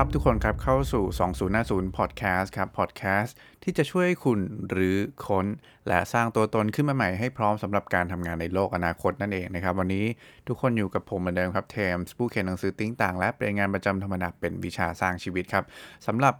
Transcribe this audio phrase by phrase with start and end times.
[0.00, 1.04] ครับทุกคนครับเข้าสู่
[1.50, 3.30] 2050 Podcast ครับ Podcast
[3.62, 4.40] ที่จะช่วยคุณ
[4.70, 4.96] รื้อ
[5.26, 5.46] ค้น
[5.88, 10.04] และสร้างตัวตนขึ้นมาใหม่ให้พร้อมสำหรับการทำงานในโลกอนาคตนั่นเองนะครับ วันนี้
[10.48, 15.64] ทุกคนอยู่กับผมเหมือนเดิมครับเทมส์ผู้เขียนหนังสือติ้งต่าง และเป็นงานประจำธรรมดาเป็นวิชาสร้างชีวิตครับ
[16.06, 16.34] สำหรับ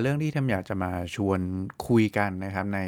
[0.00, 1.40] เรื่องที่เทมอยากจะมาชวน
[1.88, 2.80] คุยกันนะครับใน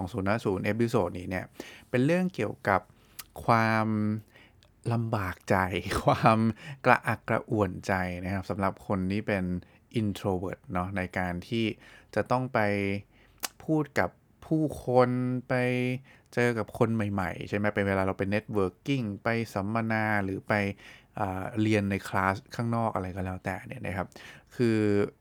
[0.00, 1.44] 2050 episode นี้เนี่ย
[1.90, 2.80] เป็นเรื่องเกี่ยวกับ
[3.44, 3.86] ความ
[4.92, 5.56] ลำบากใจ
[6.04, 6.38] ความ
[6.84, 7.92] กระอักกระอ่วนใจ
[8.24, 9.44] นะครับสำหรับคนที่เป็น
[10.00, 11.64] introvert เนาะในการที่
[12.14, 12.58] จะต้องไป
[13.64, 14.10] พูดกับ
[14.46, 15.10] ผู้คน
[15.48, 15.54] ไป
[16.34, 20.52] เจอกับคนใหม่ๆ ใช่ไหมเป็นเวลาเราไป networking ไปสัมมนาหรือไป
[21.62, 24.08] เรียนในคลาสข้างนอกอะไรก็แล้วแต่เนี่ยนะครับ
[24.56, 24.78] คือ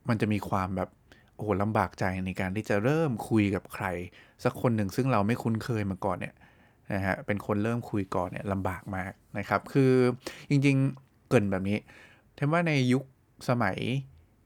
[0.09, 0.89] มันจะมีความแบบ
[1.35, 3.85] โอ้โหลำบากใจในการที่จะเริ่มคุยกับใคร
[4.43, 6.35] สักคนหนึ่งซึ่งเราไม่คุ้นเคยมาก่อนเนี่ย
[6.93, 9.93] นะฮะเป็นคนเริ่มคุยก่อนเนี่ยลำบากมากนะครับ คือ
[10.49, 11.77] จริงๆเกินแบบนี้
[12.35, 13.03] เทมว่าในยุค
[13.49, 13.77] สมัย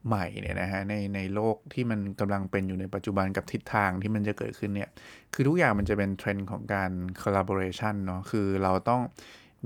[0.08, 4.90] ใหม่เนี่ยนะฮะในในโลกที่มันกำลังเป็นอยู่ในปัจจุบันกับทิศทางที่มันจะเกิดขึ้นเนี่ย
[5.34, 9.02] คือทุกอย่างมันจะเป็นเทรนด์ของการ collaboration เนาะคือเราต้อง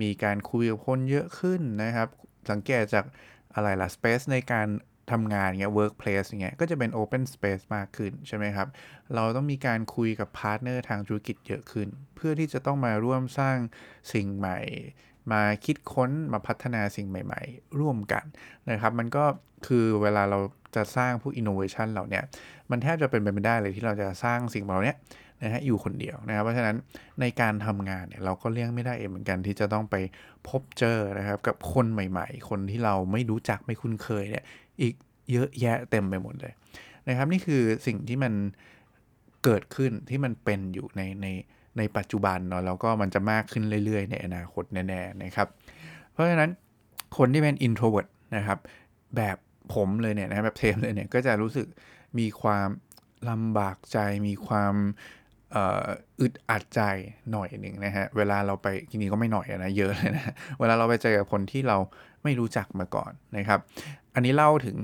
[0.02, 2.10] มีการคุยกับคนเยอะขึ้นนะครับ
[2.52, 3.06] สังเกตจาก
[3.56, 4.68] อะไรล่ะ space ในการ
[5.12, 8.68] ทำงานเงี้ย workplace เงี้ย ก็จะเป็น open space มากขึ้นใช่ไหมครับ
[9.16, 13.58] เราต้องมีการคุยกับ partner ทางธุรกิจเยอะขึ้น เพื่อที่จะต้องมาร่วมสร้าง
[14.14, 14.60] สิ่งใหม่
[15.32, 18.26] มาคิดค้นมาพัฒนาสิ่งใหม่ ๆ ร่วมกัน
[18.70, 19.26] นะครับ มันก็
[19.68, 20.40] คือเวลาเรา
[20.76, 22.22] จะสร้างพวก innovation เหล่านี้
[22.72, 24.94] มันแทบจะเป็นไปไม่ได้เลยที่เราจะสร้างสิ่งเหล่านี้
[25.44, 26.78] นะฮะอยู่คนเดียวนะครับ เพราะฉะนั้น
[27.22, 29.96] ในการทำงานเนี่ยเราก็เลี่ยงไม่ได้เองเหมือนกันที่จะต้องไป
[30.48, 34.44] พบเจอนะครับกับคนใหม่ ๆ คนที่เราไม่รู้จักไม่คุ้นเคยเนี่ย
[34.82, 34.96] อีก
[35.32, 36.54] เยอะแยะเต็มไปหมดเลย
[37.08, 38.34] นะครับ นี่คือสิ่งที่มัน
[39.44, 41.28] เกิดขึ้นที่มันเป็นอยู่ในใน
[41.78, 45.48] ในปัจจุบันเนาะแล้วก็มันจะมากขึ้นเรื่อยๆ ในอนาคตแน่ๆนะครับ
[46.12, 46.50] เพราะฉะนั้น
[47.18, 48.60] คนที่เป็น introvert นะครับ
[49.18, 49.38] แบบ
[49.74, 51.68] ผมเลยเนี่ยนะแบบเทมเลยเนี่ยก็จะรู้สึก
[52.20, 52.68] มีความ
[53.30, 54.76] ลำบากใจมีความ
[56.22, 56.82] อึดอัดใจ
[57.32, 61.78] หน่อยหนึ่งนะฮะ เวลาเราไปทีนี้ก็ไม่หน่อยนะเยอะเลยนะ เวลาเราไปเจอกับคนที่เรา
[62.24, 63.60] ไม่รู้จักมาก่อนนะครับ
[64.14, 64.78] อันนี้เล่าถึง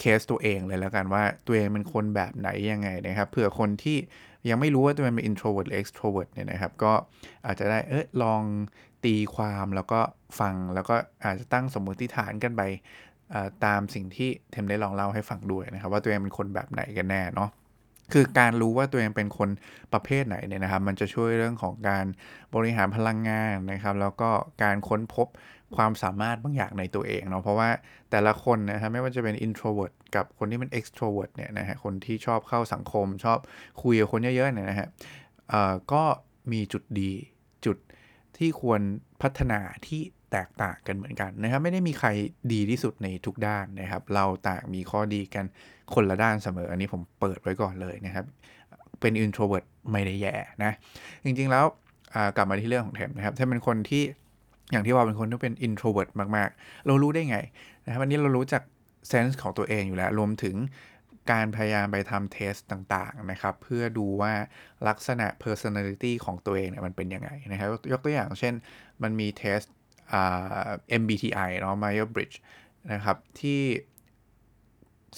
[0.00, 3.96] เคสตัวเองเลยแล้วกันว่าตัวเองเป็นคนแบบไหนยังไงนะครับเผื่อคนที่
[4.48, 6.92] ยังไม่รู้ว่าตัวเองเป็น introvert หรือ extrovert เนี่ยนะครับ ก็
[7.46, 8.42] อาจจะได้เออลอง
[9.04, 10.00] ตีความแล้วก็
[10.40, 12.62] ฟังแล้วก็อาจจะตั้งสมมติฐานกันไป
[13.64, 17.50] ตามสิ่งที่เทมได้ลองเล่าให้ฟังด้วยนะครับ ว่าตัวเองเป็นคนแบบไหนกันแน่เนาะ
[18.12, 19.48] คือการรู้ว่าตัวเองเป็นคน
[19.92, 22.04] ประเภทไหนเนี่ยนะครับ มันจะช่วยเรื่องของการ
[22.54, 24.30] บริหารพลังงานนะครับ แล้วก็
[24.62, 25.26] การค้นพบ
[25.76, 27.68] ความสามารถบางอย่างในตัวเองเนาะเพราะว่า
[28.10, 33.38] แต่ละคนนะครับไม่ว่าจะเป็น introvert กับคนที่เป็น extrovert เนี่ยนะฮะคนที่ชอบเข้าสังคม ชอบ
[33.82, 34.88] คุยกับคนเยอะๆเนี่ยนะฮะ
[35.92, 36.02] ก็
[36.52, 37.12] มีจุดดี
[37.66, 37.76] จุด
[38.38, 38.80] ที่ควร
[39.22, 40.02] พัฒนาที่
[40.32, 42.08] แตกต่างกันเหมือนกันนะครับ ไม่ได้มีใคร
[42.52, 45.44] ดีที่สุดในทุกด้านนะครับ เราต่างมีข้อดีกัน
[45.94, 48.26] คนละด้านเสมอ อันนี้ผมเปิดไว้ก่อนเลยนะครับ
[49.00, 50.72] เป็น introvert ไม่ได้แย่นะ
[51.24, 51.64] จริงๆแล้ว
[52.36, 54.02] กลับมาที่เรื่องของแทมนะครับถ้าเป็นคนที่
[54.70, 57.38] อย่างที่ว่าเป็นคนที่เป็น introvert มาก ๆ เรารู้ได้ไง
[57.84, 58.62] นะครับวันนี้เรารู้จัก
[59.08, 60.56] เซนส์ของตัวเองอยู่แล้ว รวมถึง
[61.32, 64.32] การพยายามไปทำเทสต่าง ๆ นะครับ เพื่อดูว่า
[64.88, 68.54] ลักษณะ personality ของตัวเองเนี่ยมันเป็นยังไงนะครับ ยกตัวอย่างเช่น
[69.02, 69.60] มันมีเทส
[71.00, 72.38] MBTI เนาะ Myers Briggs
[72.92, 73.60] นะครับ ที่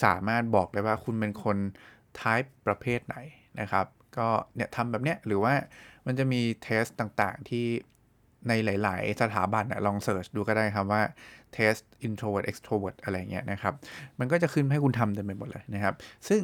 [0.05, 1.57] สามารถบอกได้ว่าคุณเป็นคน
[2.21, 3.17] type ประเภทไหน
[3.61, 3.87] นะครับ
[4.19, 5.55] ก็เนี่ยทำแบบเนี้ยหรือว่า
[6.07, 7.67] มันจะมี test ต่างๆที่
[8.49, 8.53] ใน
[8.83, 11.03] หลาย ๆ สถาบันลอง search ดูก็ได้ครับว่า
[11.57, 13.75] test introvert extrovert อะไรเงี้ยนะครับ
[14.19, 15.95] มันก็จะขึ้นให้คุณทำเต็มไปหมดเลยนะครับ
[16.29, 16.41] ซึ่ง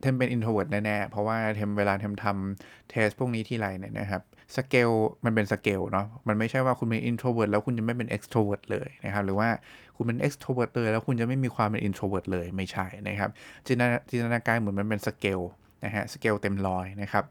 [0.00, 4.22] เทมเป็น introvert แน่ ๆ เพราะว่าเทมเวลาเทมทำ test พวกนี้ทีไรเนี่ยนะครับ
[4.56, 4.90] สเกล
[5.24, 9.48] มันเป็นสเกลเนาะมันไม่ใช่ว่าคุณเป็น introvert แล้วคุณจะไม่เป็น extrovert เลยนะครับ หรือว่า
[9.96, 13.30] คุณเป็น extrovert เลยแล้วคุณจะไม่มีความเป็น introvert เลยไม่ใช่นะครับ
[13.66, 13.72] จิ
[14.16, 15.40] นตนาการเหมือนมันเป็นสเกล
[15.84, 17.24] นะฮะสเกลเต็มร้อยนะครับ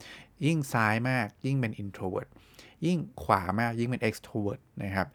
[0.45, 2.29] ยิ่งซ้ายมากยิ่งเป็น introvert
[2.85, 5.07] ยิ่งขวามากยิ่งเป็น extrovert นะครับ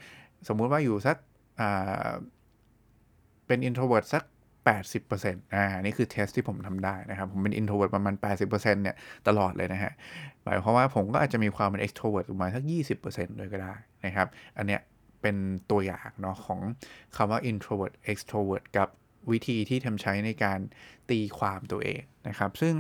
[0.49, 1.17] สมมุติว่าอยู่สัก
[3.47, 4.25] เป็น introvert สัก
[4.69, 8.15] 80%อ่านี่คือ test ที่ผมทำได้นะครับ ผมเป็น introvert ประมาณ
[8.49, 8.97] 80%เนี่ย
[9.29, 9.93] ตลอดเลยนะฮะ
[10.45, 12.63] หมายความว่าผมก็อาจจะมีความเป็น extrovert ประมาณสัก
[13.01, 13.75] 20%เลยก็ได้
[14.07, 14.81] นะครับ อันเนี้ย
[15.23, 15.37] เป็น
[15.71, 16.61] ตัวอย่างเนาะของ
[17.17, 18.89] คำว่า introvert extrovert กับ
[19.31, 20.61] วิธีที่ทำใช้ในการ
[21.11, 22.75] ตีความตัวเองนะครับ ซึ่ง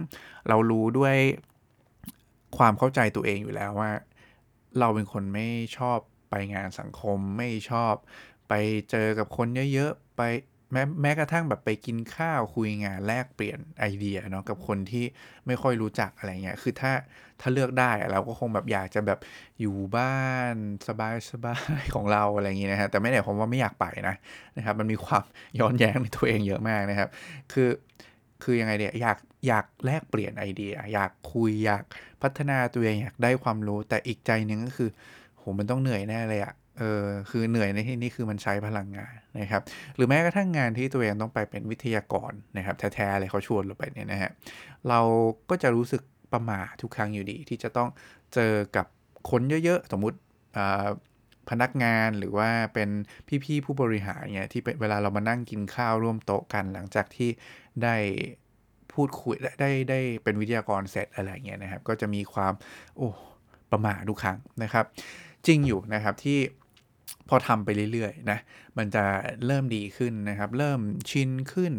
[0.48, 1.16] เรารู้ด้วย
[2.58, 3.90] ความเข้าใจตัวเองอยู่แล้วว่า
[4.78, 5.46] เราเป็นคนไม่
[5.78, 5.98] ชอบ
[6.30, 7.94] ไปงานสังคมไม่ชอบ
[8.48, 8.52] ไป
[8.90, 10.22] เจอกับคนเยอะๆไป
[10.72, 15.04] แม้แม้กระทั่งแบบไปกินข้าวคุยงานแลกเปลี่ยนไอเดียเนาะกับคนที่
[15.46, 16.92] ไม่ค่อยรู้จักอะไรเงี้ยคือถ้า
[17.40, 19.18] ถ้าเลือกได้เราก็คงแบบอยากจะแบบ
[19.60, 20.54] อยู่บ้าน
[20.88, 24.14] สบายสบายของเราอะไรอย่างงี้นะฮะแต่ไม่ได้ผมว่าไม่อยากไปนะ
[24.56, 25.24] นะครับ มันมีความ
[25.60, 27.08] ย้อนแย้งในตัวเองเยอะมากนะครับ
[27.52, 27.68] คือ
[28.44, 31.84] คือยังไงเนี่ยอยากอยากแลกเปลี่ยนไอเดีย อยากคุยอยาก
[32.22, 34.90] พัฒนาตัวเองอยากได้ความรู้ แต่อีกใจหนึ่งก็คือ
[35.36, 39.62] โหมันต้องเหนื่อยแน่เลยอะเออคือเหนื่อยในที่นี้คือมันใช้พลังงานนะครับ
[39.96, 44.30] หรือแม้กระทั่งงานที่ตัวเองต้องไปเป็นวิทยากรนะครับแท้ๆเลยเขาชวนเราไปเนี่ยนะฮะ
[44.88, 45.00] เรา
[45.50, 46.02] ก็จะรู้สึก
[46.32, 47.88] ประมาทุกครั้งอยู่ดี ที่จะต้อง
[48.34, 48.86] เจอกับ
[49.30, 50.16] คนเยอะๆ สมมุติ
[51.50, 52.90] พนักงานหรือว่าเป็น
[53.44, 57.30] พี่ๆผู้บริหารเนี่ยที่เวลาเรามานั่งกินข้าวร่วมโต๊ะกัน หลังจากที่
[57.82, 57.96] ได้
[58.92, 62.52] พูดคุยได้ได้ได้เป็นวิทยากรเสร็จอะไรเงี้ยนะครับ ก็จะมีความ
[62.96, 63.08] โอ้
[63.72, 64.84] ประมาทุกครั้งนะครับ
[65.46, 66.38] จริงอยู่นะครับที่
[67.28, 68.38] พอทำไปเรื่อยๆนะ
[68.78, 69.04] มันจะ
[69.46, 70.80] เริ่มดีขึ้นนะครับ เริ่ม
[71.10, 71.72] ชินขึ้น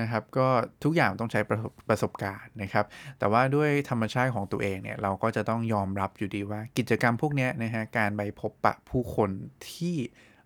[0.00, 0.48] นะครับก็
[0.84, 2.84] ทุกอย่างต้องใช้ประประสบการณ์นะครับ
[3.18, 9.30] แต่ว่าด้วยธรรมชาติของตัวเองเนี่ยเราก็จะต้องยอมรับอยู่ดีว่ากิจกรรมพวกนี้นะฮะการไปพบปะผู้คน
[9.70, 9.96] ที่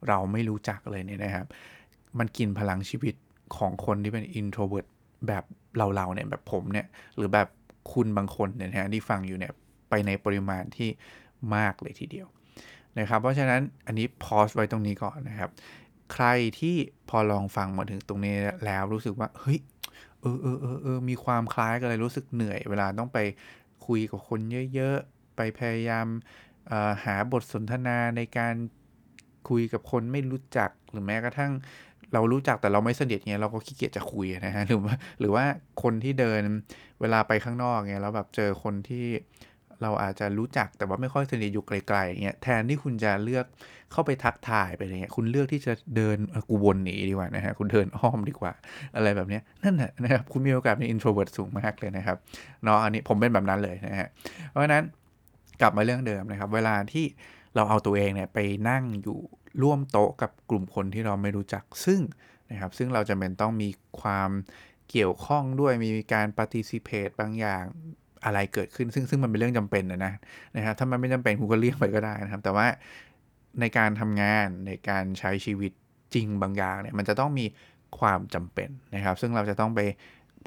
[0.09, 1.47] เราไม่รู้จักเลยเนี่ยนะครับ
[2.19, 3.15] มันกินพลังชีวิต
[3.57, 4.89] ของคนที่เป็น introvert
[5.29, 5.45] แบบ
[5.77, 6.87] เราๆเนี่ยแบบผมเนี่ย
[7.17, 7.49] หรือแบบ
[7.93, 9.53] คุณบางคนเนี่ยนะฮะที่ฟังอยู่เนี่ย
[9.89, 10.89] ไปในปริมาณที่
[11.55, 12.29] มากเลยทีเดียว
[12.99, 15.51] นะครับ เพราะฉะนั้นอันนี้พอสไว้ตรงนี้ก่อนนะครับ
[16.13, 16.27] ใคร
[16.59, 16.77] ที่
[17.09, 19.59] พอลองฟังมาถึงตรงนี้แล้วรู้สึกว่า เฮ้ย
[20.21, 23.19] เออเออเออเออมีความคล้ายกันเลยรู้สึกเหนื่อย เวลาต้องไป
[23.87, 24.41] คุยกับคน
[24.75, 26.07] เยอะๆ ไปพยายาม
[27.05, 28.55] หาบทสนทนาในการ
[29.49, 31.53] คุยกับคนไม่รู้จักหรือแม้กระทั่ง
[32.13, 35.45] เรารู้จักแต่เราไม่สนิทเงี้ยเราก็ขี้เกียจจะคุยนะฮะหรือว่าหรือว่า
[35.83, 36.43] คนที่เดิน
[37.01, 39.07] เวลาไปข้างนอกเงี้ยแล้วแบบเจอคนที่
[39.83, 43.47] เราอาจจะรู้จักแต่ว่าไม่ค่อยสนิทอยู่ไกลๆเงี้ยแทนที่คุณจะเลือก
[43.93, 46.19] เข้าไปทักทายไปเงี้ยคุณเลือกที่จะเดิน
[46.51, 48.53] กูวนหนีดีกว่านะฮะคุณเดินอ้อมดีกว่า
[48.97, 52.17] อะไรแบบเนี้ยนั่นแหละนะครับคุณมีโอกาสเป็น introvert สูงมากเลยนะครับ
[52.65, 54.09] เนาะอันนี้ผมเป็นแบบนั้นเลยนะฮะ
[54.51, 54.85] เพราะฉะนั้น
[55.61, 57.05] กลับมาเรื่องเดิมนะครับ เวลาที่
[57.55, 58.39] เราเอาตัวเองเนี่ยไป
[58.69, 59.19] นั่งอยู่
[59.63, 62.01] ร่วมโต๊ะกับกลุ่มคนที่เราไม่รู้จักซึ่ง
[62.51, 63.69] นะครับซึ่งเราจะเป็นต้องมี
[64.01, 64.31] ความ
[64.91, 67.65] เกี่ยวข้องด้วยมีการ participate บางอย่าง
[68.25, 70.15] อะไรเกิดขึ้น ซึ่งซึ่งมันเป็นเรื่องจำเป็นนะ
[70.57, 72.67] นะครับ ถ้ามันไม่จำเป็นคุณก็เลี่ยงไปก็ได้นะครับ แต่ว่า
[73.61, 75.73] ในการทำงานในการใช้ชีวิต
[76.15, 77.47] จริงบางอย่างเนี่ยมันจะต้องมี
[77.99, 79.81] ความจำเป็นนะครับ ซึ่งเราจะต้องไป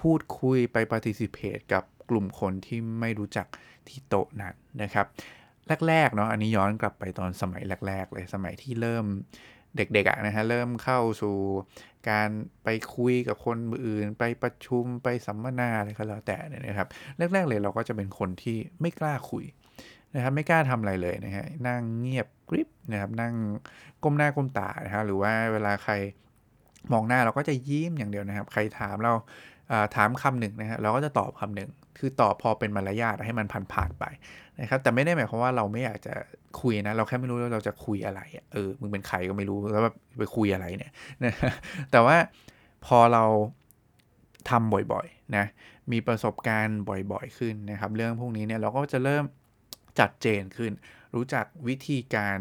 [0.01, 3.47] พูดคุยไป participate กับกลุ่มคนที่ไม่รู้จัก
[3.87, 5.05] ที่โต๊ะนั้นนะครับ
[5.87, 9.05] แรกๆเนาะอันนี้ย้อนกลับไปตอนสมัยแรก ๆ เลยสมัยที่เริ่ม
[9.77, 11.35] เด็กๆนะฮะเริ่มเข้าสู่
[12.09, 12.29] การ
[12.63, 16.87] ไปคุยกับคนอื่น ไปประชุมไปสัมมนาอะไรก็แล้วแต่เนี่ยนะครับ
[17.33, 19.45] แรกๆเลยเราก็จะเป็นคนที่ไม่กล้าคุย
[20.15, 23.33] นะครับไม่กล้าทำอะไรเลยนะฮะนั่งเงียบกริบนะครับนั่ง
[24.03, 25.93] ก้มหน้าก้มตานะฮะหรือว่าเวลาใคร
[26.91, 29.13] มองหน้าเราก็จะยิ้มอย่างเดียวนะครับ ใครถามเรา
[29.95, 34.05] ถามคำหนึ่งนะฮะเราก็จะตอบคำหนึ่ง คือตอบพอเป็นมารยาทให้มันผ่านๆไป
[34.59, 36.13] นะครับ แต่ไม่ได้หมายความว่าเราไม่อยากจะ
[36.61, 38.21] คุยนะ เราแค่ไม่รู้ว่าเราจะคุยอะไร
[38.53, 40.93] เออมึงเป็นใครก็ไม่รู้แล้วแบบไปคุยอะไรเนี่ย
[41.23, 41.33] นะ
[41.91, 42.15] แต่ว่า
[42.85, 43.23] พอเรา
[44.49, 45.45] ทำบ่อยๆนะ
[45.91, 49.23] มีประสบการณ์บ่อยๆขึ้นนะครับ เรื่องพวกนี้เนี่ยเราก็จะเริ่ม
[49.99, 50.71] จัดเจนขึ้น
[51.15, 52.39] รู้จักวิธีการ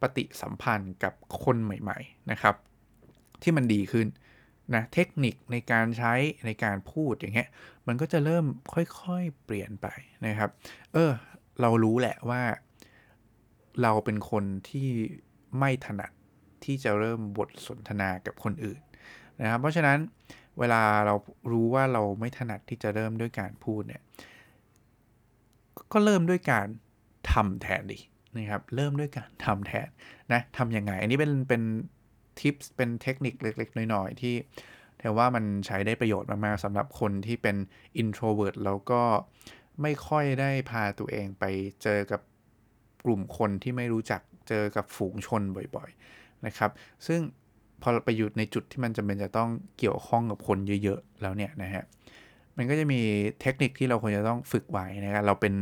[0.00, 1.14] ปฏิสัมพันธ์กับ
[1.44, 2.54] คนใหม่ ๆนะครับ
[3.42, 4.06] ที่มันดีขึ้น
[4.74, 6.12] นะเทคนิคในการใช้
[6.46, 7.48] ในการพูดอย่างเงี้ย
[7.86, 9.86] มันก็จะเริ่มค่อยๆเปลี่ยนไป
[10.26, 10.50] นะครับ
[10.92, 11.10] เออ
[11.60, 12.42] เรารู้แหละว่า
[13.82, 14.88] เราเป็นคนที่
[15.58, 16.10] ไม่ถนัด
[16.64, 18.80] ที่จะเริ่มบทสนทนากับคนอื่น
[19.40, 19.98] นะครับ เพราะฉะนั้น
[20.58, 21.14] เวลาเรา
[21.52, 24.02] รู้ว่าเราไม่ถนัดที่จะเริ่มด้วยการพูดเนี่ย
[25.92, 26.66] ก็เริ่มด้วยการ
[27.32, 27.98] ทำแทนดิ
[28.36, 29.88] นะครับ เริ่มด้วยการทำแทน
[30.32, 31.62] นะทำยังไง อันนี้เป็นเป็น
[32.40, 34.34] ทิปส์เป็นเทคนิคเล็ก ๆ น้อยๆ ที่
[34.98, 37.56] แต่ว่ามันใช้ได้ประโยชน์มาก ๆสำหรับคนที่เป็น
[38.02, 39.02] introvert แล้วก็
[39.82, 41.44] ไม่ค่อยได้พาตัวเองไป
[41.82, 42.20] เจอกับ
[43.04, 45.42] กลุ่มคนที่ไม่รู้จักเจอกับฝูงชน
[45.76, 46.70] บ่อยๆนะครับ
[47.06, 47.20] ซึ่ง
[47.82, 51.84] พอไปอยู่ในจุดที่มันจำเป็นจะต้องเกี่ยวข้องกับคนเยอะๆ แล้วเนี่ยนะฮะ
[52.56, 53.00] มันก็จะมี
[53.40, 55.54] เทคนิคที่เราควรจะต้องฝึกไว้นะครับ เราเป็น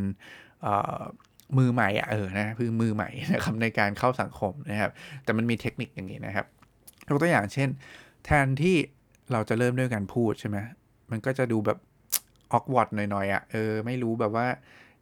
[1.58, 4.90] มือใหม่อะเออนะคือมือใหม่นะครับในการเข้าสังคมนะครับ
[5.24, 6.46] แต่มันมีเทคนิคอย่างนี้นะครับ
[7.08, 7.68] ยกตัวอย่างเช่น
[8.24, 8.76] แทนที่
[9.32, 10.58] เราจะเริ่มด้วยการพูดใช่ไหม
[11.10, 11.78] มันก็จะดูแบบ
[12.52, 14.46] ออกวอดหน่อยๆอะเออไม่รู้แบบว่า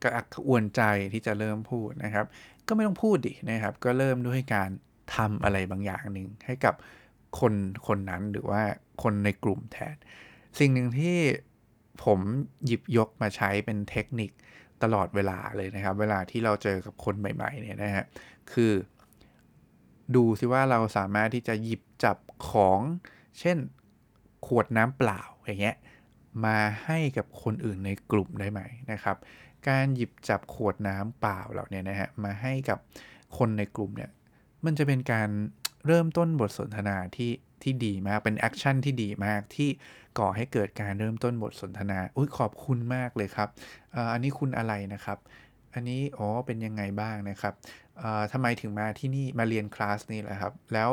[0.03, 0.83] กระอักอวนใจ
[1.13, 2.27] ที่จะเริ่มพูดนะครับ
[2.67, 4.71] ก็ไม่ต้องพูดดินะครับ ก็เริ่มด้วยการ
[5.17, 6.75] ทำอะไรบางอย่างหนึ่งให้กับ
[7.41, 7.55] คน
[7.87, 8.63] คนนั้นหรือว่า
[9.03, 9.97] คนในกลุ่มแทน
[10.59, 11.19] สิ่งหนึ่งที่
[12.05, 12.21] ผม
[12.67, 14.31] หยิบยกมาใช้เป็นเทคนิค
[14.83, 18.07] ตลอดเวลาเลยนะครับ เวลาที่เราเจอกับคนใหม่ ๆ เนี่ยนะฮะ
[18.53, 18.73] คือ
[20.15, 22.17] ดูซิว่าเราสามารถที่จะหยิบจับ
[22.49, 22.81] ของ
[23.41, 23.59] เช่น
[24.47, 25.77] ขวดน้ำเปล่าอย่างเงี้ย
[26.45, 28.61] มาให้กับคนอื่นในกลุ่มได้ไหม
[28.93, 29.17] นะครับ
[29.69, 32.79] การหยิบจับขวดน้ำเปล่าเหล่านี้นะฮะมาให้กับ
[33.39, 34.11] คนในกลุ่มเนี่ย
[34.65, 35.29] มันจะเป็นการ
[35.87, 37.33] เริ่มต้นบทสนทนาที่
[37.63, 39.69] ที่ดีมากเป็น action ที่ดีมากที่
[40.19, 43.49] ก่อให้เกิดการเริ่มต้นบทสนทนาอุ้ยขอบคุณมากเลยครับ
[44.13, 45.19] อันนี้คุณอะไรนะครับ
[45.75, 47.55] อันนี้อ๋อเป็นยังไงบ้างนะครับ
[48.33, 50.91] ทำไมถึงมาที่นี่มาเรียนคลาสนี้แหละครับ แล้ว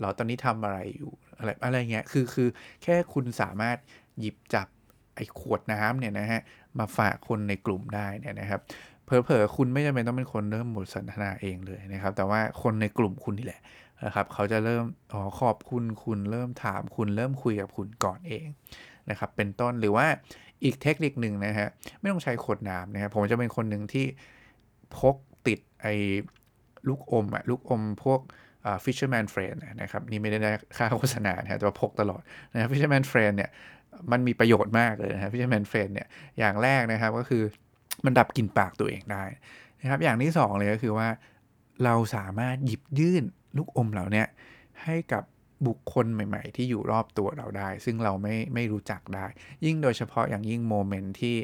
[0.00, 2.48] เราตอนนี้ทำอะไรอยู่อะไรอะไรเงี้ยคือคือ
[2.82, 3.76] แค่คุณสามารถ
[4.18, 4.68] หยิบจับ
[5.16, 6.40] ไอ้ขวดน้ำเนี่ยนะฮะ
[6.78, 8.60] มาฝากคนในกลุ่มได้เนี่ยนะครับ
[9.04, 13.62] เผลอๆคุณไม่จำเป็นต้องเป็นคนเริ่มบทสนทนาเองเลยนะครับ แต่ว่าคนในกลุ่มคุณนี่แหละ
[14.04, 18.46] นะครับ เขาจะเริ่มอ๋อขอบคุณคุณเริ่มถามคุณเริ่มคุยกับคุณก่อนเอง
[19.10, 20.06] นะครับ เป็นต้นหรือว่า
[20.64, 21.68] อีกเทคนิคหนึ่งนะฮะ
[22.00, 24.06] ไม่ต้องใช้ขวดน้ำนะครับผมจะเป็นคนหนึ่งที่
[24.98, 25.16] พก
[25.46, 25.86] ติดไอ
[26.88, 28.20] ลูกอมอะลูกอมพวก
[28.84, 32.22] Fisherman Friend นะครับนี่ไม่ได้ได้ค่าโฆษณานะแต่ว่าพกตลอด
[32.52, 33.50] นะ Fisherman Friend เนี่ย
[34.12, 36.08] มันมีประโยชน์มากเลยนะ Fisherman Friend เนี่ย
[36.38, 37.42] อย่างแรกนะครับก็คือ
[38.04, 39.24] มันดับกลิ่นปากตัวเองได้
[39.80, 41.08] นะครับอย่างที่ 2 เลยก็คือว่า
[41.84, 43.24] เราสามารถหยิบยื่น
[43.56, 44.24] ลูกอมเหล่านี้
[44.84, 45.24] ให้กับ
[45.66, 49.26] บุคคลใหม่ ๆ ที่อยู่รอบตัวเราได้ ซึ่งเราไม่ไม่รู้จักได้
[49.64, 51.36] ยิ่งโดยเฉพาะอย่างยิ่งโมเมนต์ที่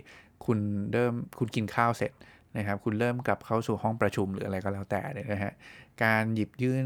[0.45, 0.59] คุณ
[0.93, 2.13] เริ่มคุณกินข้าวเสร็จ
[2.57, 5.53] นะครับคุณเริ่มกลับเข้าสู่ห้องประชุมหรืออะไรก็แล้วแต่เนี่ยนะฮะ
[6.03, 6.85] การหยิบยื่น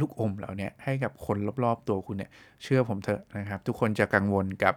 [0.00, 2.30] ลูกอมเหล่านี้ให้กับคนรอบๆตัวคุณเนี่ย
[2.62, 4.74] เชื่อผมเถอะนะครับ ทุกคนจะกังวลกับ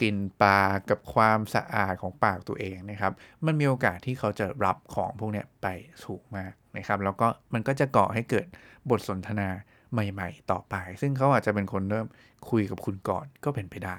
[0.00, 3.12] กลิ่นปากกับความสะอาดของปากตัวเองนะครับ
[3.46, 5.66] มันมีโอกาสที่เขาจะรับของพวกนี้ไป
[6.04, 8.46] สูงมากนะครับ แล้วก็มันก็จะก่อให้เกิด
[8.90, 9.48] บทสนทนา
[9.92, 12.06] ใหม่ ๆ ต่อไป ซึ่งเขาอาจจะเป็นคนเริ่ม
[12.50, 13.96] คุยกับคุณก่อนก็เป็นไปได้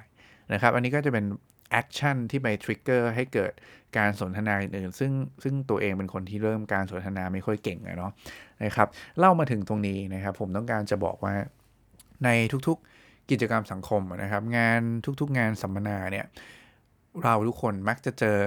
[0.53, 1.25] นะครับ อันนี้ก็จะเป็น
[1.71, 3.51] action ที่ไป trigger ให้เกิด
[3.97, 5.11] การสนทนาอื่นๆซึ่ง
[5.43, 8.11] ซึ่งตัวเองเป็นคนที่เริ่มการสนทนาไม่ค่อยเก่งเนาะ
[8.63, 8.87] นะครับ
[9.19, 11.33] เล่ามาถึงตรงนี้นะครับ ผมต้องการจะบอกว่า
[12.23, 12.29] ใน
[12.67, 14.81] ทุกๆกิจกรรมสังคมนะครับ งาน
[15.21, 16.25] ทุกๆงานสัมมนาเนี่ย
[17.23, 18.37] เราทุกคนมักจะเจอ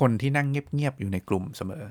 [0.00, 1.84] คนที่นั่งเงียบๆอยู่ในกลุ่มเสมอ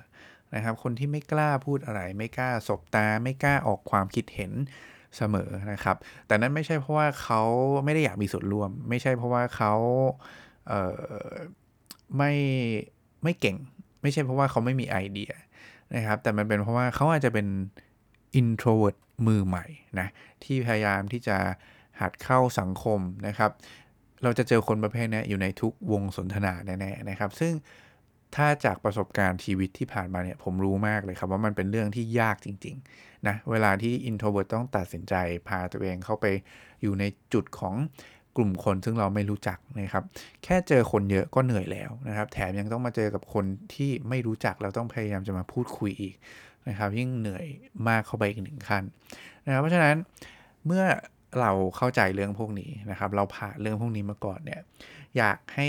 [0.55, 4.51] นะครับ คนที่ไม่กล้าพูดอะไร ไม่กล้าสบตา ไม่กล้าออกความคิดเห็น
[5.17, 7.41] เสมอนะครับ แต่นั้นไม่ใช่เพราะว่าเขา
[7.85, 9.73] ไม่ได้อยากมีส่วนร่วม ไม่ใช่เพราะว่าเขา
[10.67, 12.33] เไม่
[13.23, 13.57] ไม่เก่ง
[14.01, 15.31] ไม่ใช่เพราะว่าเขาไม่มีไอเดีย
[15.95, 17.47] นะครับ แต่มันเป็นเพราะว่าเขาอาจจะเป็น
[18.39, 19.65] introvert มือใหม่
[19.99, 20.07] นะ
[20.43, 21.37] ที่พยายามที่จะ
[22.01, 23.51] หัดเข้าสังคมนะครับ
[24.23, 27.53] เราจะเจอคนประเภทนี้อยู่ในทุกวงสนทนาแน่ๆนะครับ ซึ่ง
[28.35, 35.13] ถ้าจากประสบการณ์ชีวิตที่ผ่านมาเนี่ยผมรู้มากเลยครับว่ามันเป็นเรื่องที่ยากจริงๆนะเวลาที่ introvert ต้องตัดสินใจ
[35.47, 36.25] พาตัวเองเข้าไป
[36.81, 37.75] อยู่ในจุดของ
[38.37, 40.03] กลุ่มคนซึ่งเราไม่รู้จักนะครับ
[40.43, 46.15] แค่เจอคนเยอะก็เหนื่อยแล้วนะครับ แถมยังต้องมาเจอกับคนที่ไม่รู้จักเราต้องพยายามจะมาพูดคุยอีก
[46.69, 47.45] นะครับ ยิ่งเหนื่อย
[47.87, 48.83] มากเข้าไปอีกหนึ่งขั้น
[49.45, 49.95] นะครับเพราะฉะนั้น
[50.65, 50.83] เมื่อ
[51.39, 54.61] เราเข้าใจเรื่องพวกนี้นะครับ เราผ่านเรื่องพวกนี้มาก่อนเนี่ย
[55.17, 55.67] อยากให้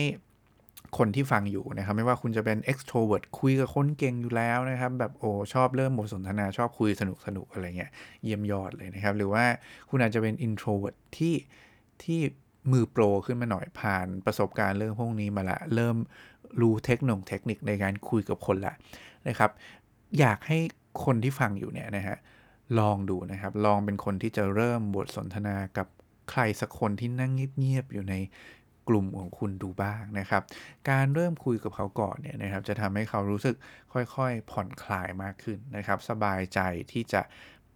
[0.98, 7.90] คนที่ฟังอยู่นะครับ ไม่ว่าคุณจะเป็น extrovert คุยกับคนเก่งอยู่แล้วนะครับ แบบโอ้ชอบเริ่มบทสนทนาชอบคุยสนุกสนุกอะไรเงี้ย
[8.24, 9.44] เยี่ยมยอดเลยนะครับ หรือว่า
[9.90, 11.34] คุณอาจจะเป็น introvert ที่
[12.02, 12.20] ที่
[12.72, 15.96] มือโปรขึ้นมาหน่อยผ่านประสบการณ์เรื่องพวกนี้มาละ เริ่ม
[16.60, 18.74] รู้เทคโนเทคนิคในการคุยกับคนละ
[19.28, 19.50] นะครับ
[20.18, 20.58] อยากให้
[21.04, 22.16] คนที่ฟังอยู่เนี่ยนะฮะ
[22.78, 25.86] ลองดูนะครับ ลองเป็นคนที่จะเริ่มบทสนทนากับ
[26.30, 28.14] ใครสักคนที่นั่งเงียบๆอยู่ใน
[28.88, 30.42] กลุ่มของคุณดูบ้างนะครับ
[30.90, 33.56] การเริ่มคุยกับเขาก่อนเนี่ยนะครับ จะทำให้เขารู้สึก
[33.92, 36.60] ค่อยๆ ผ่อนคลายมากขึ้นนะครับ สบายใจ
[36.92, 37.22] ที่จะ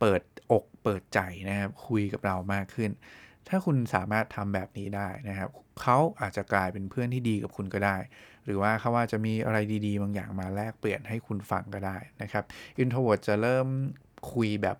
[0.00, 0.22] เปิด
[0.52, 2.90] อกเปิดใจนะครับ คุยกับเรามากขึ้น
[3.48, 5.48] ถ้าคุณสามารถทำแบบนี้ได้นะครับ
[5.80, 7.96] เขาอาจจะกลายเป็นเพื่อนที่ดีกับคุณก็ได้
[8.44, 12.44] หรือว่าเขาว่าจะมีอะไรดี ๆ บางอย่างมาแลกเปลี่ยนให้คุณฟังก็ได้นะครับ
[12.78, 13.68] introvert จะเริ่ม
[14.32, 14.76] คุยแบบ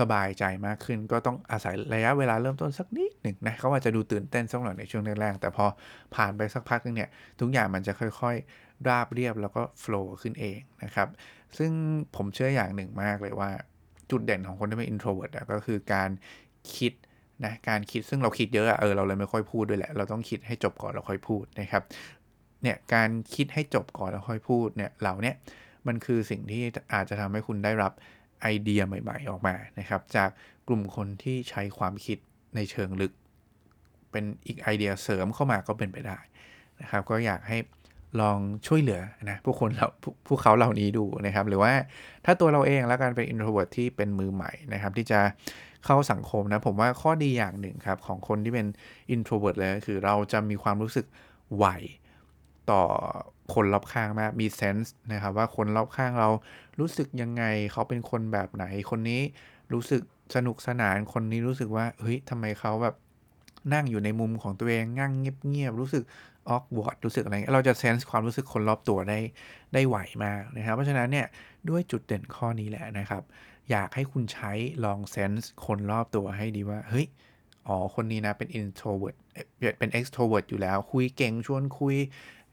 [0.00, 5.66] สบายใจมากขึ้น ก็ต้องอาศัยระยะเวลาเริ่มต้นสักนิดหนึ่งนะเขาอาจจะดูตื่นเต้นสักหน่อยในช่วงแรกๆแต่พอ
[6.14, 11.08] ผ่านไปสักพักนึงเนี่ยทุกอย่างมันจะค่อยๆ ราบเรียบแล้วก็ flow ขึ้นเองนะครับ
[11.58, 11.70] ซึ่ง
[12.16, 13.50] ผมเชื่ออย่างหนึ่งมากเลยว่า
[14.10, 16.10] จุดเด่นของคนที่เป็น introvert ก็คือการ
[16.74, 16.92] คิด
[17.44, 21.82] นะการคิดซึ่งเราคิดเยอะเออเราเลยไม่ค่อยพูดด้วยแหละเราต้องคิดให้จบก่อนแล้วค่อยพูดนะครับ
[22.62, 25.32] เนี่ยการคิดให้จบก่อนแล้วค่อยพูดเนี่ยเหล่านี้
[25.86, 26.62] มันคือสิ่งที่
[26.94, 27.92] อาจจะทำให้คุณได้รับ
[28.42, 30.30] ไอเดียใหม่ ๆ ออกมานะครับ จาก
[30.68, 32.18] กลุ่มคนที่ใช้ความคิด
[32.54, 33.12] ในเชิงลึก
[34.10, 36.18] เป็นอีกไอเดียเสริมเข้ามาก็เป็นไปได้
[36.80, 37.58] นะครับ ก็อยากให้
[38.20, 39.88] ลองช่วยเหลือนะผู้คนเรา
[40.26, 41.72] ผู้เขาเหล่านี้ดูนะครับ หรือว่า
[42.24, 45.20] ถ้าตัวเราเองแล้วกันเป็น introvert ที่เป็นมือใหม่นะครับ ที่จะ
[45.84, 48.66] เข้าสังคมนะผมว่าข้อดีอย่างหนึ่งครับของคนที่เป็น
[49.14, 51.06] introvert เลยคือเราจะมีความรู้สึก
[51.56, 51.66] ไหว
[52.70, 52.82] ต่อ
[53.54, 56.28] คนรอบข้างมากมีเซนส์นะครับว่าคนรอบข้างเรา
[56.80, 59.22] รู้สึกยังไงเขาเป็นคนแบบไหนคนนี้
[59.72, 60.02] รู้สึก
[60.34, 62.94] สนุกสนานคนนี้รู้สึกว่าเฮ้ยทำไมเขาแบบ
[63.74, 66.04] นั่งอยู่ในมุมของตัวเองนั่งเงียบๆรู้สึก
[66.48, 69.18] ออกวอร์ดรู้สึกอะไรเราจะเซนส์ความรู้สึกคนรอบตัวได้
[69.74, 71.26] ได้ไวมากนะครับ เพราะฉะนั้นเนี่ย
[71.68, 73.22] ด้วยจุดเด่นข้อนี้แหละนะครับ
[73.70, 74.52] อยากให้คุณใช้
[74.84, 77.06] ลอง sense คนรอบตัวให้ดีว่าเฮ้ย
[77.68, 79.16] อ๋อคนนี้นะเป็น introvert
[79.78, 81.96] เป็น extrovert อยู่แล้ว คุยเก่งชวนคุย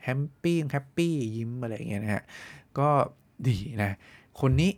[0.05, 2.23] happy happy ยิ้มอะไรอย่างเงี้ยนะฮะ
[2.79, 2.89] ก็
[3.47, 3.91] ดีนะ
[4.41, 4.71] คนนี้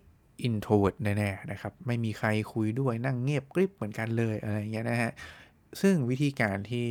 [0.48, 5.12] introvert แน่ๆนะครับ ไม่มีใครคุยด้วยนั่งเงียบกริบเหมือนกันเลยอะไรอย่างเงี้ยนะฮะ
[5.82, 6.88] ซึ่งวิธีการที่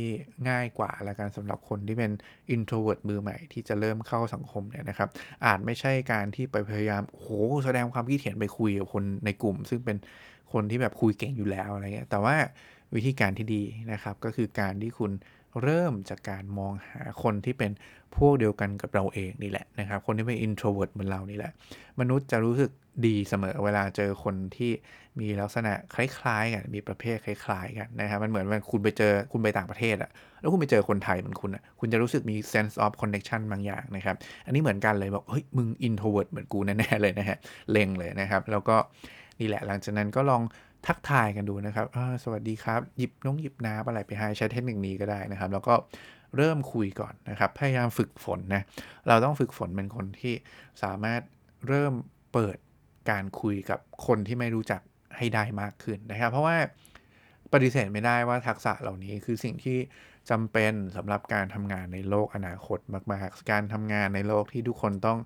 [0.49, 2.11] ง่ายกว่าละกันสำหรับคนที่เป็น
[2.55, 5.09] introvert มือใหม่ที่จะเริ่มเข้าสังคมเนี่ยนะครับ
[5.45, 7.29] อาจไม่ใช่การที่ไปพยายามโอ้โห
[7.65, 9.97] แสดงความคิดเห็นไปคุยกับคนในกลุ่ม ซึ่งเป็น
[10.53, 12.35] คนที่แบบคุยเก่งอยู่แล้วอะไรเงี้ยแต่ว่า
[12.95, 15.11] วิธีการที่ดีนะครับ ก็คือการที่คุณ
[15.61, 17.71] เริ่มจากการมองหาคนที่เป็น
[18.17, 21.51] พวกเดียวกันกับเราเองนี่แหละนะครับคนที่เป็น introvert เหมือนเรานี่แหละ
[21.99, 22.71] มนุษย์จะรู้สึก
[23.05, 24.71] ดีเสมอเวลาเจอคนที่
[25.19, 37.37] มีลักษณะคล้ายๆกันมีประเภทคล้ายๆกันนะครับมันเหมือนว่าคุณไปเจอคุณไปต่างประเทศอะแล้วคุณไปเจอคนไทยเหมือนคุณอะคุณจะรู้สึกมี sense of connection บางอย่างนะครับ อันนี้เหมือนกันเลยบอกเฮ้ยมึง introvert เหมือนกูแน่ๆเลยนะฮะ
[37.71, 38.77] เล็งเลยนะครับ แล้วก็
[39.39, 40.41] นี่แหละหลังจากนั้นก็ลอง
[40.87, 41.85] ทักทายกันดูนะครับ
[42.23, 45.75] สวัสดีครับ หยิบน้องหยิบน้ำอะไรไปให้ใช้เทคนิคนี้ก็ได้นะครับ แล้วก็
[46.37, 48.61] เริ่มคุยก่อนนะครับ พยายามฝึกฝนนะ
[49.07, 50.33] เราต้องฝึกฝนเป็นคนที่
[50.83, 51.21] สามารถ
[51.67, 51.93] เริ่ม
[52.33, 52.57] เปิด
[53.09, 54.81] การคุยกับคนที่ไม่รู้จัก
[55.17, 56.57] ให้ได้มากขึ้นนะครับ เพราะว่า
[57.53, 59.77] ปฏิเสธไม่ได้ว่าทักษะเหล่านี้คือสิ่งที่
[60.29, 62.79] จำเป็นสำหรับการทำงานในโลกอนาคต
[63.11, 65.19] มากๆ การทำงานในโลกที่ทุกคนต้อง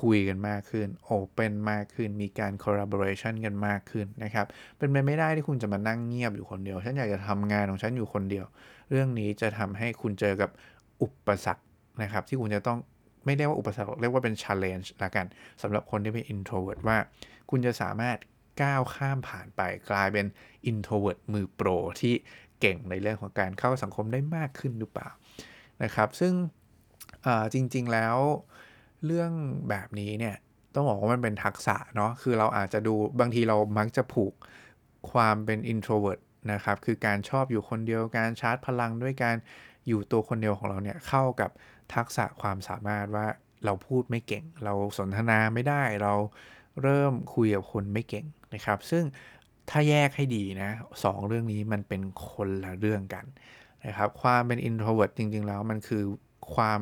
[0.00, 4.46] คุยกันมากขึ้น โอเปนมากขึ้น มีการ collaboration กันมากขึ้นนะครับ
[4.78, 8.46] เป็นไปไม่ได้ที่คุณจะมานั่งเงียบอยู่คนเดียว ฉันอยากจะทำงานของฉันอยู่คนเดียว
[8.90, 10.50] เรื่องนี้จะทำให้คุณเจอกับ
[11.02, 11.62] อุปสรรค
[12.02, 12.78] นะครับ ที่คุณจะต้อง
[13.24, 15.26] ไม่เรียกว่าอุปสรรค เรียกว่าเป็น challenge ละกัน
[15.62, 16.96] สำหรับคนที่เป็น introvert ว่า
[17.50, 18.18] คุณจะสามารถ
[18.62, 20.26] ก้าวข้ามผ่านไปกลายเป็น
[20.70, 21.68] introvert มือโปร
[22.00, 22.14] ที่
[22.60, 25.08] เก่งในเรื่องของการเข้าสังคมได้มากขึ้นหรือเปล่า
[25.82, 26.32] นะครับ ซึ่ง
[27.54, 28.16] จริง ๆแล้ว
[29.06, 29.32] เรื่อง
[29.68, 30.36] แบบนี้เนี่ย
[30.74, 34.34] ต้องบอกว่ามันเป็นทักษะเนาะคือเราอาจจะดูบางทีเรามักจะผูก
[35.12, 36.20] ความเป็น introvert
[36.52, 39.36] นะครับ คือการชอบอยู่คนเดียวการชาร์จพลังด้วยการ
[39.88, 41.50] อยู่ตัวคนเดียวของเราเนี่ยเข้ากับ
[41.94, 43.26] ทักษะความสามารถว่า
[43.64, 46.14] เราพูดไม่เก่ง เราสนทนาไม่ได้เรา
[46.82, 49.04] เริ่มคุยกับคนไม่เก่งนะครับ ซึ่ง
[49.70, 50.70] ถ้าแยกให้ดีนะ
[51.04, 53.24] สองเรื่องนี้มันเป็นคนละเรื่องกัน
[53.86, 56.02] นะครับ ความเป็น introvert จริง ๆ แล้วมันคือ
[56.54, 56.80] ความ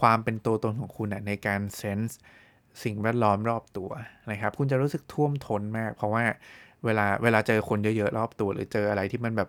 [0.00, 2.18] ความเป็นตัวตนของคุณในการเซนส์
[2.84, 3.90] สิ่งแวดล้อมรอบตัว
[4.30, 6.24] นะครับ คุณจะรู้สึกท่วมท้นมาก เพราะว่า
[6.84, 9.48] เวลาเวลาเจอคนเยอะๆรอบตัว หรือเจออะไรที่มันแบบ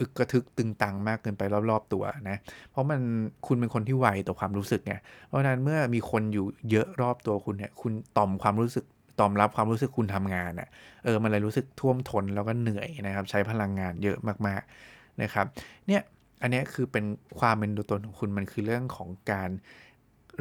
[0.00, 2.36] อึกกระทึกตึงตังมากเกินไปรอบๆตัวนะ
[2.70, 3.00] เพราะมัน
[3.46, 4.94] คุณเป็นคนที่ไวต่อความรู้สึกไง
[5.26, 8.84] เพราะฉะนั้นเมื่อมีคนอยู่เยอะรอบตัวคุณเนี่ย คุณต่อมความรู้สึก
[9.20, 10.68] ตอมรับความรู้สึกคุณทำงานอะ่ะ
[11.04, 15.46] เออมันเลยรู้สึกท่วมท้นแล้วก็เหนื่อยนะครับ ใช้พลังงานเยอะมากๆนะครับ
[15.86, 16.02] เนี่ย
[16.42, 17.04] อันนี้คือเป็น
[17.38, 19.50] ความเป็นตัวตนของคุณมันคือเรื่องของการ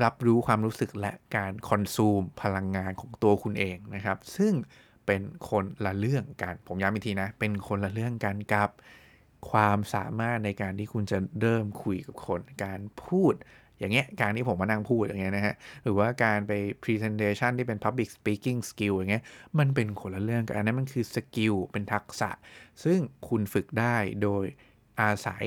[0.03, 4.53] รับรู้ความรู้สึกและการคอนซูมพลังงานของตัวคุณเองนะครับ ซึ่ง
[5.05, 8.69] เป็นคนละเรื่องกัน ผมย้ำอีกทีนะ เป็นคนละเรื่องกันกับ
[9.51, 13.33] ความสามารถในการที่คุณจะเริ่มคุยกับคน การพูด
[13.79, 16.51] อย่างเงี้ยการที่ผมมานั่งพูดอย่างเงี้ยนะฮะหรือว่าการไป
[16.83, 19.23] presentation ที่เป็น public speaking skill อย่างเงี้ย
[19.59, 22.29] มันเป็นคนละเรื่องกันอันนั้นมันคือสกิลเป็นทักษะ
[22.83, 24.45] ซึ่งคุณฝึกได้โดย
[25.01, 25.45] อาศัย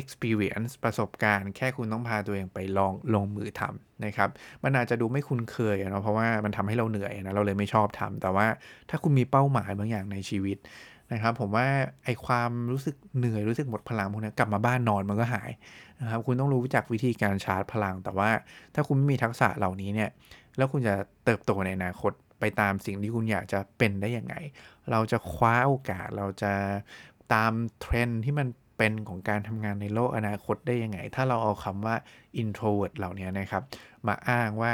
[0.00, 4.30] experience ประสบการณ์แค่คุณต้องพาตัวเองไปลองลงมือทำนะครับ
[4.64, 8.46] มันอาจจะดูไม่คุ้นเคยเนาะเพราะว่ามันทำให้เราเหนื่อยนะเราเลยไม่ชอบทำแต่ว่า
[8.90, 10.58] ถ้าคุณมีเป้าหมายบางอย่างในชีวิต
[11.12, 11.66] นะครับผมว่า
[12.04, 15.50] ไอความรู้สึกเหนื่อยรู้สึกหมดพลังพวกนี้กลับมาบ้านนอนมันก็หาย
[16.00, 18.30] นะครับคุณต้องรู้จักวิธีการชาร์จพลัง แต่ว่า
[18.74, 20.10] ถ้าคุณไม่มีทักษะเหล่านี้เนี่ย
[20.56, 20.94] แล้วคุณจะ
[21.24, 24.34] เติบโตในอนาคตไปตามสิ่งที่คุณอยากจะเป็นได้ยังไง
[24.90, 26.52] เราจะคว้าโอกาสเราจะ
[27.32, 31.96] ตามเทรนที่มันเป็นของการทำงานในโลกอนาคตได้ยังไง ถ้าเราเอาคำว่า
[32.42, 33.62] introvert เหล่านี้นะครับ
[34.06, 34.72] มาอ้างว่า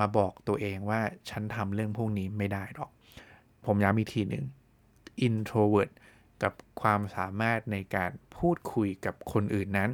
[0.00, 1.00] มาบอกตัวเองว่า
[1.30, 2.90] ฉันทำเรื่องพวกนี้ไม่ได้หรอก
[3.66, 4.44] ผมย้ำอีกทีหนึ่ง
[5.26, 5.92] introvert
[6.42, 9.90] กับความสามารถในการพูดคุยกับคนอื่นนั้น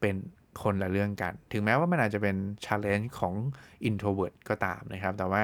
[0.00, 0.16] เป็น
[0.62, 3.34] คนละเรื่องกัน ถึงแม้ว่ามันอาจจะเป็น challenge ของ
[3.88, 5.42] introvert ก็ตามนะครับ แต่ว่า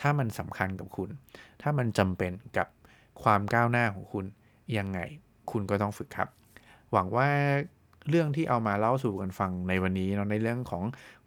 [0.00, 1.10] ถ้ามันสำคัญกับคุณ
[1.62, 2.68] ถ้ามันจำเป็นกับ
[3.22, 4.24] ความก้าวหน้าของคุณ
[4.78, 5.00] ยังไง
[5.50, 6.28] คุณก็ต้องฝึกครับ
[6.92, 7.28] หวังว่า
[8.08, 10.82] เรื่องที่เอามาเล่าสู่กันฟังในวันนี้เนาะในเรื่องของ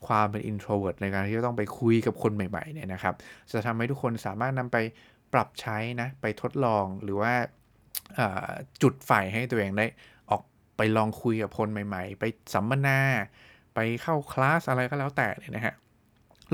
[0.08, 3.16] ความเป็น introvert ในการที่จะต้องไปคุยกับคนใหม่ๆเนี่ยนะครับ
[3.52, 4.78] จะทำให้ทุกคนสามารถนำไป
[5.34, 7.34] ปรับใช้นะไปทดลองหรือว่า
[8.82, 9.86] จุดไฟให้ตัวเองได้
[10.30, 10.42] ออก
[10.78, 13.00] ไปลองคุยกับคนใหม่ ๆ ไปสัมมนา
[13.76, 15.76] ไปเข้าคลาสอะไรก็แล้วแต่เลยนะฮะ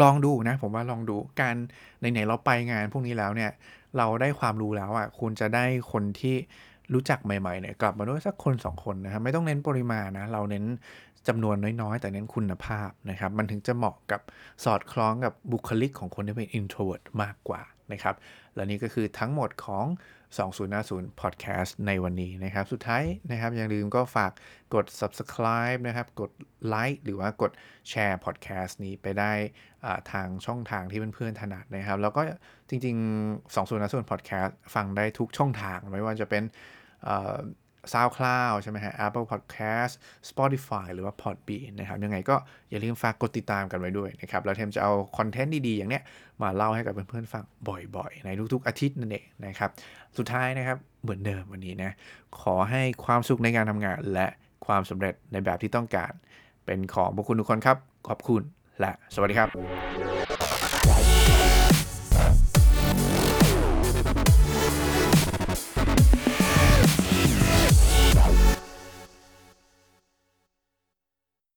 [0.01, 1.55] ลองดูนะผมว่าลองดูการ
[1.99, 3.51] ไหนๆเราไปงานพวกนี้แล้วเนี่ย
[3.97, 6.35] เราได้ความรู้แล้วอะคุณจะได้คนที่
[6.93, 10.65] รู้จักใหม่ๆเนี่ยกลับมาด้วยสักคนสองคนนะครับไม่ต้องเน้นปริมาณนะเราเน้น
[11.27, 14.21] จำนวนน้อยๆ แต่เน้นคุณภาพนะครับ มันถึงจะเหมาะกับ
[14.63, 17.61] สอดคล้องกับบุคลิกของคนที่เป็น introvert มากกว่า
[17.91, 18.15] นะครับ
[18.57, 19.85] และนี่ก็คือทั้งหมดของ
[20.53, 24.31] 2050 Podcast ในวันนี้นะครับ สุดท้ายนะครับ อย่าลืมก็ฝาก
[24.73, 26.31] กด subscribe นะครับ กด
[26.67, 27.51] ไลค์หรือว่ากด
[27.89, 29.31] แชร์ podcast นี้ไปได้
[30.11, 32.21] ทางช่องทางที่เพื่อนๆถนัดนะครับ แล้วก็
[32.69, 33.55] จริง ๆ
[34.03, 36.43] 2050 Podcast ฟังได้ทุกช่องทางไม่ว่าจะเป็น
[37.93, 39.93] SoundCloud ใช่ไหมฮะ Apple Podcast
[40.29, 42.35] Spotify หรือว่า Podbean นะครับยังไงก็
[42.69, 46.03] อย่าลืมฝากกดติดตามกันไว้ด้วยนะครับแล้วเทมจะเอาคอนเทนต์ดีๆ อย่างเนี้ย
[46.41, 47.43] มาเล่าให้กับเพื่อนๆฟัง
[47.95, 49.69] บ่อยๆ ในทุกๆอาทิตย์นั่นเองนะครับ
[50.17, 51.91] สุดท้ายนะครับเหมือนเดิมวันนี้นะ
[52.41, 54.27] ขอให้ความสุขในการทำงาน และ
[54.65, 56.11] ความสำเร็จในแบบที่ต้องการ
[56.65, 58.41] เป็นของพวกคุณทุกคนครับขอบคุณ
[58.79, 60.26] และสวัสดีครับ